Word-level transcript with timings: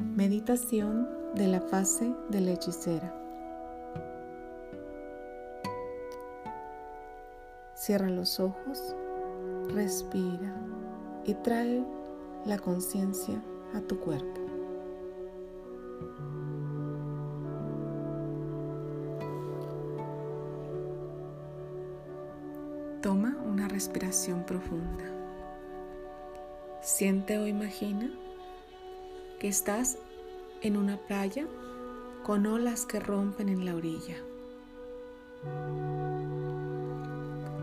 Meditación 0.00 1.06
de 1.34 1.46
la 1.46 1.60
fase 1.60 2.14
de 2.30 2.40
la 2.40 2.52
hechicera. 2.52 3.14
Cierra 7.74 8.08
los 8.08 8.40
ojos, 8.40 8.96
respira 9.68 10.54
y 11.24 11.34
trae 11.34 11.84
la 12.46 12.58
conciencia 12.58 13.42
a 13.74 13.80
tu 13.82 14.00
cuerpo. 14.00 14.40
Toma 23.02 23.36
una 23.46 23.68
respiración 23.68 24.44
profunda. 24.44 25.04
Siente 26.80 27.38
o 27.38 27.46
imagina 27.46 28.10
que 29.40 29.48
estás 29.48 29.96
en 30.60 30.76
una 30.76 30.98
playa 30.98 31.46
con 32.24 32.46
olas 32.46 32.84
que 32.84 33.00
rompen 33.00 33.48
en 33.48 33.64
la 33.64 33.74
orilla. 33.74 34.16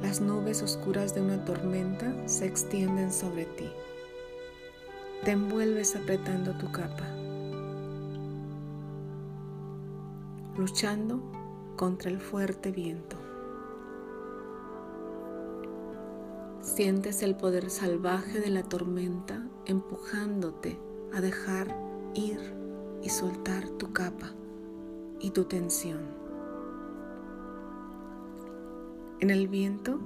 Las 0.00 0.20
nubes 0.20 0.62
oscuras 0.62 1.16
de 1.16 1.20
una 1.20 1.44
tormenta 1.44 2.28
se 2.28 2.46
extienden 2.46 3.12
sobre 3.12 3.46
ti. 3.46 3.68
Te 5.24 5.32
envuelves 5.32 5.96
apretando 5.96 6.52
tu 6.52 6.70
capa, 6.70 7.08
luchando 10.56 11.20
contra 11.76 12.08
el 12.08 12.20
fuerte 12.20 12.70
viento. 12.70 13.16
Sientes 16.60 17.24
el 17.24 17.34
poder 17.34 17.68
salvaje 17.68 18.38
de 18.38 18.50
la 18.50 18.62
tormenta 18.62 19.44
empujándote 19.66 20.78
a 21.14 21.20
dejar 21.20 21.68
ir 22.14 22.40
y 23.02 23.08
soltar 23.08 23.68
tu 23.78 23.92
capa 23.92 24.32
y 25.20 25.30
tu 25.30 25.44
tensión. 25.44 26.00
En 29.20 29.30
el 29.30 29.46
viento 29.46 30.00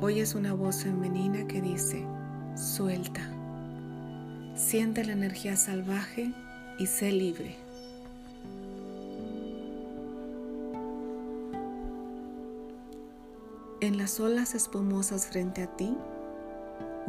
oyes 0.00 0.34
una 0.34 0.54
voz 0.54 0.82
femenina 0.82 1.46
que 1.46 1.60
dice, 1.60 2.06
suelta, 2.56 3.20
siente 4.54 5.04
la 5.04 5.12
energía 5.12 5.56
salvaje 5.56 6.32
y 6.78 6.86
sé 6.86 7.12
libre. 7.12 7.56
En 13.80 13.98
las 13.98 14.18
olas 14.20 14.54
espumosas 14.54 15.26
frente 15.26 15.62
a 15.62 15.76
ti, 15.76 15.94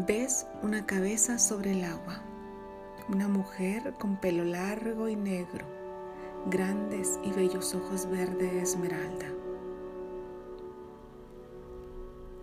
ves 0.05 0.45
una 0.61 0.85
cabeza 0.85 1.39
sobre 1.39 1.71
el 1.71 1.85
agua 1.85 2.24
una 3.09 3.27
mujer 3.27 3.93
con 3.99 4.19
pelo 4.19 4.43
largo 4.43 5.07
y 5.07 5.15
negro, 5.15 5.65
grandes 6.49 7.19
y 7.23 7.31
bellos 7.31 7.75
ojos 7.75 8.09
verde 8.09 8.61
esmeralda. 8.61 9.27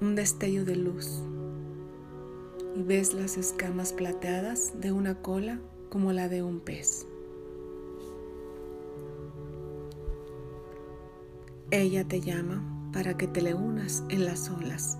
Un 0.00 0.14
destello 0.14 0.64
de 0.64 0.76
luz 0.76 1.22
y 2.76 2.82
ves 2.82 3.12
las 3.12 3.36
escamas 3.36 3.92
plateadas 3.92 4.80
de 4.80 4.92
una 4.92 5.20
cola 5.20 5.60
como 5.90 6.12
la 6.12 6.28
de 6.28 6.42
un 6.42 6.60
pez. 6.60 7.06
Ella 11.70 12.06
te 12.06 12.20
llama 12.20 12.90
para 12.92 13.16
que 13.16 13.26
te 13.26 13.42
le 13.42 13.54
unas 13.54 14.04
en 14.10 14.26
las 14.26 14.50
olas 14.50 14.98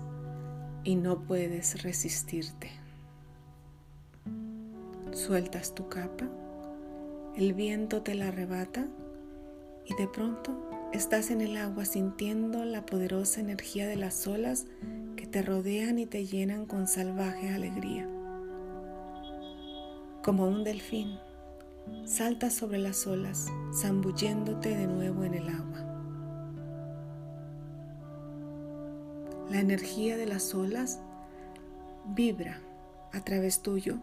y 0.83 0.95
no 0.95 1.21
puedes 1.23 1.83
resistirte. 1.83 2.82
Sueltas 5.13 5.75
tu 5.75 5.87
capa, 5.89 6.27
el 7.35 7.53
viento 7.53 8.01
te 8.01 8.15
la 8.15 8.29
arrebata 8.29 8.87
y 9.85 9.93
de 9.93 10.07
pronto 10.07 10.59
estás 10.91 11.29
en 11.29 11.41
el 11.41 11.55
agua 11.55 11.85
sintiendo 11.85 12.65
la 12.65 12.83
poderosa 12.83 13.39
energía 13.39 13.87
de 13.87 13.95
las 13.95 14.25
olas 14.25 14.65
que 15.15 15.27
te 15.27 15.43
rodean 15.43 15.99
y 15.99 16.07
te 16.07 16.25
llenan 16.25 16.65
con 16.65 16.87
salvaje 16.87 17.53
alegría. 17.53 18.09
Como 20.23 20.47
un 20.47 20.63
delfín, 20.63 21.19
saltas 22.05 22.55
sobre 22.55 22.79
las 22.79 23.05
olas, 23.05 23.51
zambulléndote 23.71 24.75
de 24.75 24.87
nuevo 24.87 25.25
en 25.25 25.35
el 25.35 25.47
agua. 25.47 25.85
La 29.51 29.59
energía 29.59 30.17
de 30.17 30.25
las 30.25 30.55
olas 30.55 30.99
vibra 32.15 32.59
a 33.11 33.23
través 33.23 33.61
tuyo 33.61 33.99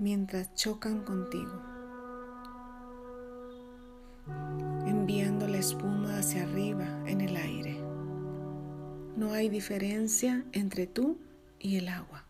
mientras 0.00 0.54
chocan 0.54 1.02
contigo, 1.02 1.52
enviando 4.86 5.46
la 5.46 5.58
espuma 5.58 6.18
hacia 6.18 6.44
arriba 6.44 6.86
en 7.06 7.20
el 7.20 7.36
aire. 7.36 7.78
No 9.14 9.32
hay 9.32 9.50
diferencia 9.50 10.42
entre 10.52 10.86
tú 10.86 11.18
y 11.58 11.76
el 11.76 11.88
agua. 11.88 12.24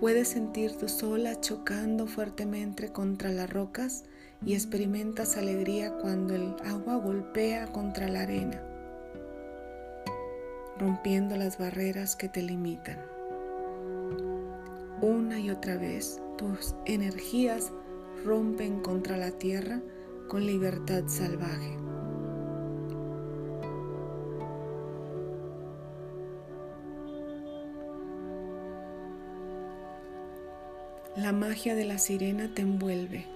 Puedes 0.00 0.28
sentir 0.28 0.78
tus 0.78 1.02
olas 1.02 1.42
chocando 1.42 2.06
fuertemente 2.06 2.90
contra 2.90 3.30
las 3.30 3.50
rocas 3.50 4.04
y 4.44 4.54
experimentas 4.54 5.36
alegría 5.36 5.92
cuando 5.98 6.34
el 6.34 6.56
agua 6.64 6.96
golpea 6.96 7.66
contra 7.70 8.08
la 8.08 8.22
arena, 8.22 8.60
rompiendo 10.78 11.36
las 11.36 11.58
barreras 11.58 12.16
que 12.16 12.28
te 12.30 12.40
limitan. 12.40 13.11
Una 15.02 15.40
y 15.40 15.50
otra 15.50 15.76
vez 15.76 16.22
tus 16.38 16.76
energías 16.86 17.72
rompen 18.24 18.78
contra 18.78 19.16
la 19.16 19.32
tierra 19.32 19.82
con 20.28 20.46
libertad 20.46 21.02
salvaje. 21.08 21.76
La 31.16 31.32
magia 31.32 31.74
de 31.74 31.84
la 31.84 31.98
sirena 31.98 32.54
te 32.54 32.62
envuelve 32.62 33.26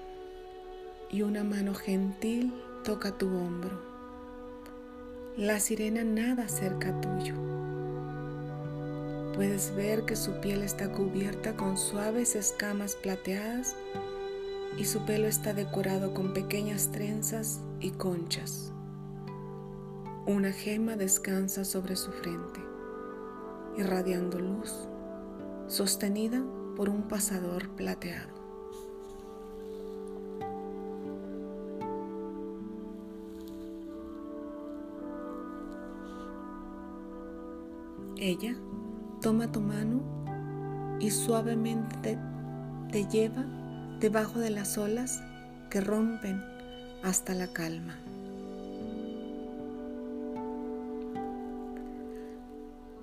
y 1.10 1.22
una 1.22 1.42
mano 1.42 1.74
gentil 1.74 2.54
toca 2.84 3.18
tu 3.18 3.26
hombro. 3.26 3.82
La 5.36 5.58
sirena 5.58 6.04
nada 6.04 6.46
cerca 6.46 7.00
tuyo 7.00 7.34
Puedes 9.36 9.76
ver 9.76 10.06
que 10.06 10.16
su 10.16 10.40
piel 10.40 10.62
está 10.62 10.90
cubierta 10.90 11.54
con 11.56 11.76
suaves 11.76 12.34
escamas 12.34 12.96
plateadas 12.96 13.76
y 14.78 14.86
su 14.86 15.04
pelo 15.04 15.26
está 15.26 15.52
decorado 15.52 16.14
con 16.14 16.32
pequeñas 16.32 16.90
trenzas 16.90 17.60
y 17.78 17.90
conchas. 17.90 18.72
Una 20.24 20.52
gema 20.52 20.96
descansa 20.96 21.66
sobre 21.66 21.96
su 21.96 22.12
frente, 22.12 22.60
irradiando 23.76 24.40
luz, 24.40 24.88
sostenida 25.66 26.42
por 26.74 26.88
un 26.88 27.06
pasador 27.06 27.68
plateado. 27.76 28.34
Ella 38.16 38.56
Toma 39.20 39.50
tu 39.50 39.60
mano 39.60 40.00
y 41.00 41.10
suavemente 41.10 42.18
te 42.92 43.06
lleva 43.06 43.44
debajo 43.98 44.38
de 44.38 44.50
las 44.50 44.76
olas 44.78 45.22
que 45.70 45.80
rompen 45.80 46.42
hasta 47.02 47.34
la 47.34 47.46
calma. 47.48 47.96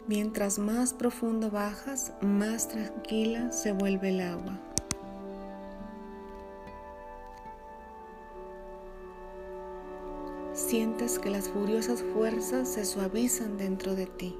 Mientras 0.07 0.59
más 0.59 0.93
profundo 0.93 1.49
bajas, 1.49 2.13
más 2.21 2.67
tranquila 2.67 3.51
se 3.51 3.71
vuelve 3.71 4.09
el 4.09 4.21
agua. 4.21 4.59
Sientes 10.53 11.17
que 11.17 11.29
las 11.29 11.49
furiosas 11.49 12.03
fuerzas 12.13 12.69
se 12.69 12.85
suavizan 12.85 13.57
dentro 13.57 13.95
de 13.95 14.05
ti 14.05 14.37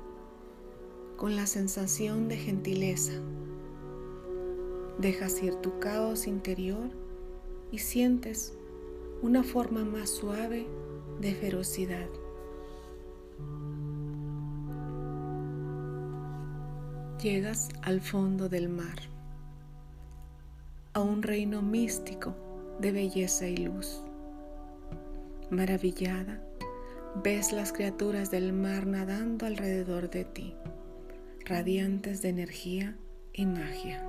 con 1.18 1.36
la 1.36 1.46
sensación 1.46 2.28
de 2.28 2.38
gentileza. 2.38 3.14
Dejas 4.98 5.42
ir 5.42 5.56
tu 5.56 5.80
caos 5.80 6.28
interior 6.28 6.90
y 7.72 7.80
sientes 7.80 8.54
una 9.22 9.44
forma 9.44 9.84
más 9.84 10.10
suave 10.10 10.68
de 11.20 11.34
ferocidad. 11.34 12.08
Llegas 17.22 17.70
al 17.82 18.02
fondo 18.02 18.50
del 18.50 18.68
mar, 18.68 19.00
a 20.94 21.00
un 21.00 21.24
reino 21.24 21.62
místico 21.62 22.36
de 22.80 22.92
belleza 22.92 23.48
y 23.48 23.58
luz. 23.58 24.02
Maravillada, 25.50 26.42
ves 27.24 27.54
las 27.54 27.72
criaturas 27.72 28.30
del 28.30 28.52
mar 28.52 28.86
nadando 28.86 29.46
alrededor 29.46 30.10
de 30.10 30.26
ti 30.26 30.54
radiantes 31.46 32.22
de 32.22 32.30
energía 32.30 32.96
y 33.34 33.46
magia. 33.46 34.02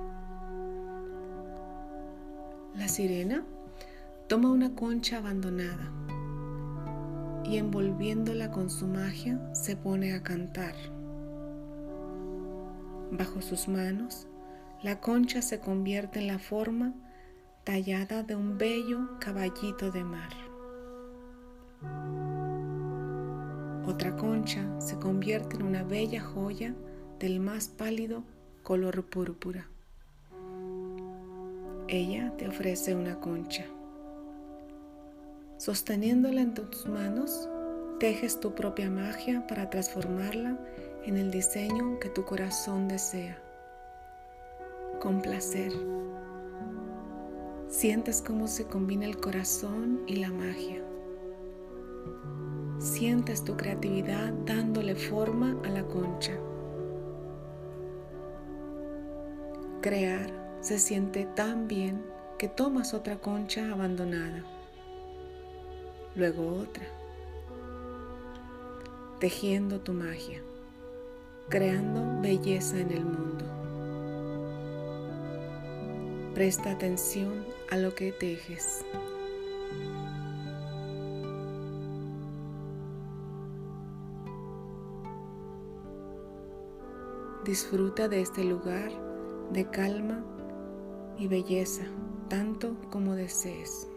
La 2.75 2.87
sirena 2.87 3.43
toma 4.27 4.51
una 4.51 4.73
concha 4.75 5.17
abandonada 5.17 5.91
y 7.43 7.57
envolviéndola 7.57 8.51
con 8.51 8.69
su 8.69 8.87
magia 8.87 9.39
se 9.53 9.75
pone 9.75 10.13
a 10.13 10.23
cantar. 10.23 10.75
Bajo 13.11 13.41
sus 13.41 13.67
manos, 13.67 14.27
la 14.81 14.99
concha 14.99 15.41
se 15.41 15.59
convierte 15.59 16.19
en 16.19 16.27
la 16.27 16.39
forma 16.39 16.93
tallada 17.63 18.23
de 18.23 18.35
un 18.35 18.57
bello 18.57 19.19
caballito 19.19 19.91
de 19.91 20.03
mar. 20.03 20.31
Otra 23.85 24.15
concha 24.15 24.63
se 24.79 24.97
convierte 24.97 25.57
en 25.57 25.63
una 25.63 25.83
bella 25.83 26.21
joya 26.21 26.73
del 27.19 27.39
más 27.39 27.67
pálido 27.67 28.23
color 28.63 29.03
púrpura. 29.05 29.67
Ella 31.87 32.33
te 32.37 32.47
ofrece 32.47 32.95
una 32.95 33.19
concha. 33.19 33.65
Sosteniéndola 35.57 36.41
en 36.41 36.53
tus 36.53 36.87
manos, 36.87 37.47
tejes 37.99 38.39
tu 38.39 38.55
propia 38.55 38.89
magia 38.89 39.45
para 39.47 39.69
transformarla 39.69 40.59
en 41.05 41.17
el 41.17 41.31
diseño 41.31 41.99
que 41.99 42.09
tu 42.09 42.25
corazón 42.25 42.87
desea. 42.87 43.41
Con 44.99 45.21
placer. 45.21 45.71
Sientes 47.69 48.21
cómo 48.21 48.47
se 48.47 48.65
combina 48.65 49.05
el 49.05 49.17
corazón 49.17 50.01
y 50.07 50.17
la 50.17 50.31
magia. 50.31 50.83
Sientes 52.79 53.43
tu 53.43 53.55
creatividad 53.55 54.33
dándole 54.45 54.95
forma 54.95 55.55
a 55.63 55.69
la 55.69 55.83
concha. 55.83 56.33
Crear 59.85 60.31
se 60.61 60.79
siente 60.79 61.27
tan 61.35 61.67
bien 61.67 62.03
que 62.39 62.47
tomas 62.47 62.95
otra 62.95 63.17
concha 63.17 63.71
abandonada, 63.71 64.43
luego 66.15 66.55
otra, 66.55 66.87
tejiendo 69.19 69.81
tu 69.81 69.93
magia, 69.93 70.41
creando 71.49 72.19
belleza 72.19 72.79
en 72.79 72.89
el 72.93 73.05
mundo. 73.05 73.45
Presta 76.33 76.71
atención 76.71 77.45
a 77.69 77.77
lo 77.77 77.93
que 77.93 78.11
tejes. 78.11 78.83
Disfruta 87.43 88.07
de 88.07 88.21
este 88.21 88.43
lugar 88.43 89.14
de 89.51 89.65
calma 89.69 90.23
y 91.17 91.27
belleza, 91.27 91.83
tanto 92.29 92.75
como 92.91 93.15
desees. 93.15 93.87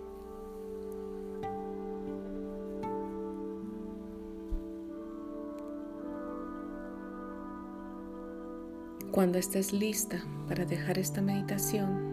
Cuando 9.10 9.38
estés 9.38 9.72
lista 9.72 10.22
para 10.46 10.64
dejar 10.64 10.98
esta 10.98 11.20
meditación, 11.20 12.08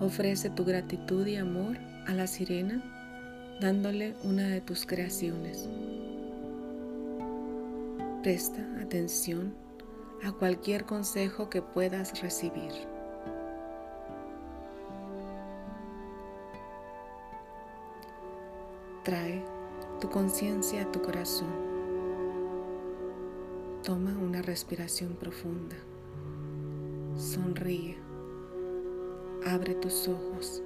ofrece 0.00 0.50
tu 0.50 0.64
gratitud 0.64 1.26
y 1.26 1.36
amor 1.36 1.78
a 2.06 2.12
la 2.12 2.26
sirena 2.26 2.82
dándole 3.60 4.14
una 4.24 4.48
de 4.48 4.60
tus 4.60 4.86
creaciones. 4.86 5.68
Presta 8.22 8.66
atención 8.82 9.54
a 10.24 10.32
cualquier 10.32 10.84
consejo 10.84 11.48
que 11.48 11.62
puedas 11.62 12.20
recibir. 12.20 12.72
Trae 19.04 19.42
tu 20.00 20.10
conciencia 20.10 20.82
a 20.82 20.92
tu 20.92 21.00
corazón. 21.00 21.48
Toma 23.82 24.12
una 24.18 24.42
respiración 24.42 25.14
profunda. 25.14 25.76
Sonríe. 27.16 27.96
Abre 29.46 29.74
tus 29.74 30.06
ojos 30.06 30.62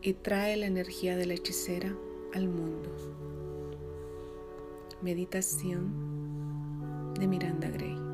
y 0.00 0.12
trae 0.12 0.56
la 0.56 0.66
energía 0.66 1.16
de 1.16 1.26
la 1.26 1.34
hechicera 1.34 1.92
al 2.34 2.48
mundo. 2.48 2.88
Meditación 5.02 6.25
de 7.18 7.26
Miranda 7.26 7.68
Gray. 7.68 8.05